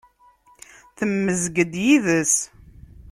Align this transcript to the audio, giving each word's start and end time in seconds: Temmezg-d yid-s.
Temmezg-d 0.97 1.73
yid-s. 1.85 2.35